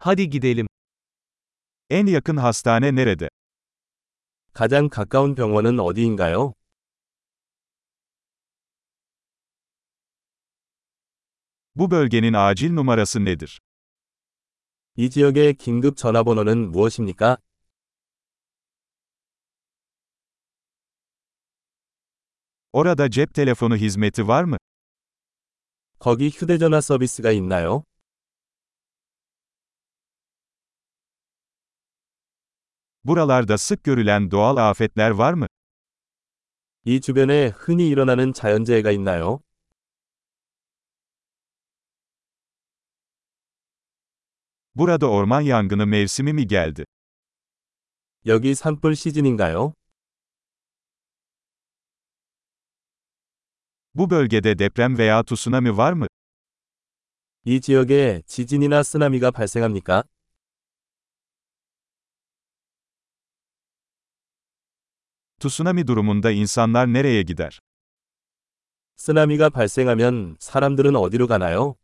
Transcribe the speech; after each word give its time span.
Hadi 0.00 0.30
gidelim. 0.30 0.66
En 1.90 2.06
yakın 2.06 2.36
hastane 2.36 2.94
nerede? 2.96 3.28
가장 4.52 4.88
가까운 4.88 5.34
병원은 5.34 5.80
어디인가요? 5.80 6.54
Bu 11.74 11.90
bölgenin 11.90 12.32
acil 12.32 12.72
numarası 12.74 13.24
nedir? 13.24 13.58
이 14.96 15.10
지역의 15.10 15.54
긴급 15.54 15.96
전화번호는 15.96 16.70
무엇입니까? 16.72 17.38
Orada 22.72 23.10
cep 23.10 23.34
telefonu 23.34 23.76
hizmeti 23.76 24.28
var 24.28 24.44
mı? 24.44 24.56
거기 25.98 26.28
휴대전화 26.30 26.80
서비스가 26.80 27.32
있나요? 27.32 27.84
Buralarda 33.07 33.57
sık 33.57 33.83
görülen 33.83 34.31
doğal 34.31 34.57
afetler 34.57 35.09
var 35.11 35.33
mı? 35.33 35.47
이 36.85 36.99
주변에 36.99 37.47
흔히 37.47 37.87
일어나는 37.89 38.33
자연재해가 38.33 38.91
있나요? 38.91 39.39
Burada 44.75 45.09
orman 45.09 45.41
yangını 45.41 45.85
mevsimi 45.87 46.33
mi 46.33 46.47
geldi? 46.47 46.85
여기 48.25 48.55
산불 48.55 48.95
시즌인가요? 48.95 49.73
Bu 53.95 54.09
bölgede 54.09 54.59
deprem 54.59 54.97
veya 54.97 55.23
tsunami 55.23 55.77
var 55.77 55.93
mı? 55.93 56.07
이 57.45 57.59
지역에 57.61 58.21
지진이나 58.25 58.83
쓰나미가 58.83 59.31
발생합니까? 59.31 60.03
Tsunami 65.39 65.87
durumunda 65.87 66.31
insanlar 66.31 66.87
nereye 66.93 67.21
gider? 67.23 67.59
쓰나미가 68.95 69.49
발생하면 69.49 70.37
사람들은 70.39 70.95
어디로 70.95 71.27
가나요? 71.27 71.75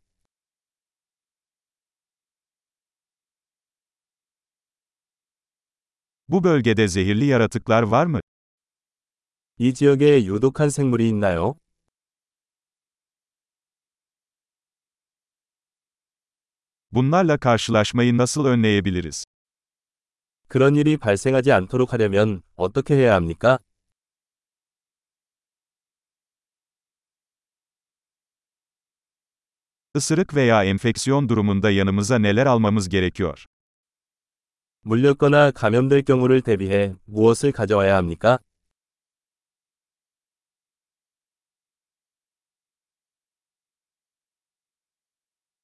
Bu 6.28 6.44
bölgede 6.44 6.88
zehirli 6.88 7.24
yaratıklar 7.26 7.82
var 7.82 8.06
mı? 8.06 8.20
이 9.58 9.74
지역에 9.74 10.24
유독한 10.24 10.70
생물이 10.70 11.08
있나요? 11.08 11.54
Bunlarla 16.92 17.38
karşılaşmayı 17.38 18.16
nasıl 18.16 18.44
önleyebiliriz? 18.44 19.24
그런 20.54 20.74
일이 20.76 20.96
발생하지 20.96 21.52
않도록 21.52 21.92
하려면 21.92 22.42
어떻게 22.56 22.94
해야 22.94 23.14
합니까? 23.14 23.58
Isırık 29.94 30.34
veya 30.34 30.64
enfeksiyon 30.64 31.28
durumunda 31.28 31.70
yanımıza 31.70 32.18
neler 32.18 32.46
almamız 32.46 32.88
gerekiyor? 32.88 33.46
물렸거나 34.84 35.50
감염될 35.50 36.02
경우를 36.02 36.40
대비해 36.42 36.94
무엇을 37.06 37.52
가져와야 37.52 37.96
합니까? 37.96 38.38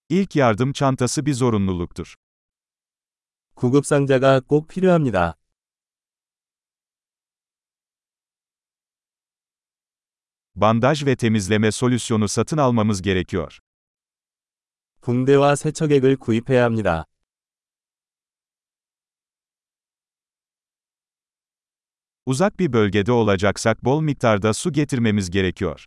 İlk 0.08 0.36
yardım 0.36 0.72
çantası 0.72 1.26
bir 1.26 1.34
zorunluluktur. 1.34 2.14
구급상자가 3.60 4.40
꼭 4.40 4.68
필요합니다. 4.68 5.34
Bandaj 10.54 11.06
ve 11.06 11.16
temizleme 11.16 11.72
solüsyonu 11.72 12.28
satın 12.28 12.56
almamız 12.56 13.02
gerekiyor. 13.02 13.58
붕대와 15.00 15.56
세척액을 15.56 16.16
구입해야 16.16 16.64
합니다. 16.64 17.04
Uzak 22.26 22.58
bir 22.58 22.72
bölgede 22.72 23.12
olacaksak 23.12 23.84
bol 23.84 24.00
miktarda 24.00 24.52
su 24.52 24.72
getirmemiz 24.72 25.30
gerekiyor. 25.30 25.86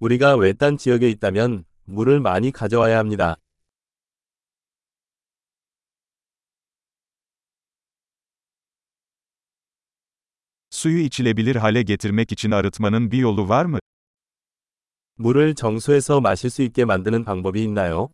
우리가 0.00 0.36
외딴 0.36 0.76
지역에 0.78 1.08
있다면 1.10 1.64
물을 1.84 2.20
많이 2.20 2.50
가져와야 2.52 2.98
합니다. 2.98 3.36
Suyu 10.76 10.98
içilebilir 10.98 11.56
hale 11.56 11.82
getirmek 11.82 12.32
için 12.32 12.50
arıtmanın 12.50 13.10
bir 13.10 13.18
yolu 13.18 13.48
var 13.48 13.64
mı? 13.64 13.78
물을 15.18 15.54
정수해서 15.54 16.20
마실 16.20 16.50
수 16.50 16.62
있게 16.62 16.84
만드는 16.84 17.24
방법이 17.24 17.62
있나요? 17.64 18.08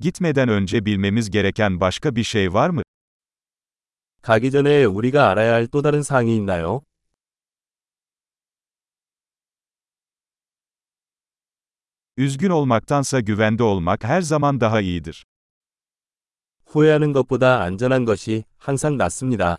Gitmeden 0.00 0.48
önce 0.48 0.84
bilmemiz 0.86 1.30
gereken 1.30 1.80
başka 1.80 2.16
bir 2.16 2.24
şey 2.24 2.52
var 2.52 2.70
mı? 2.70 2.82
가기 4.22 4.50
전에 4.50 4.84
우리가 4.84 5.30
알아야 5.30 5.52
할 5.54 5.66
또 5.68 5.82
다른 5.82 6.02
사항이 6.02 6.36
있나요? 6.36 6.82
Üzgün 12.16 12.50
olmaktansa 12.50 13.20
güvende 13.20 13.62
olmak 13.62 14.04
her 14.04 14.22
zaman 14.22 14.60
daha 14.60 14.80
iyidir. 14.80 15.26
후회하는 16.71 17.11
것보다 17.11 17.61
안전한 17.61 18.05
것이 18.05 18.45
항상 18.57 18.95
낫습니다. 18.95 19.57